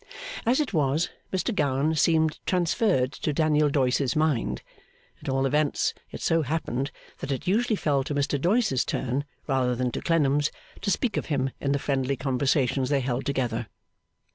[0.47, 4.63] As it was, Mr Gowan seemed transferred to Daniel Doyce's mind;
[5.21, 6.89] at all events, it so happened
[7.19, 10.49] that it usually fell to Mr Doyce's turn, rather than to Clennam's,
[10.81, 13.67] to speak of him in the friendly conversations they held together.